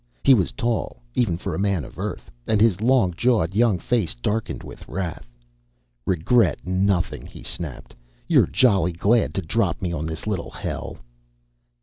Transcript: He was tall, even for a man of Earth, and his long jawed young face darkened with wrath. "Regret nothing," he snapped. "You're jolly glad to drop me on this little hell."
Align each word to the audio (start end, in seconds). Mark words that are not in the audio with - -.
He 0.23 0.33
was 0.33 0.51
tall, 0.51 0.99
even 1.13 1.37
for 1.37 1.53
a 1.53 1.59
man 1.59 1.85
of 1.85 1.99
Earth, 1.99 2.31
and 2.47 2.59
his 2.59 2.81
long 2.81 3.13
jawed 3.15 3.53
young 3.53 3.77
face 3.77 4.15
darkened 4.15 4.63
with 4.63 4.87
wrath. 4.87 5.29
"Regret 6.07 6.65
nothing," 6.65 7.27
he 7.27 7.43
snapped. 7.43 7.93
"You're 8.27 8.47
jolly 8.47 8.93
glad 8.93 9.35
to 9.35 9.43
drop 9.43 9.79
me 9.79 9.93
on 9.93 10.07
this 10.07 10.25
little 10.25 10.49
hell." 10.49 10.97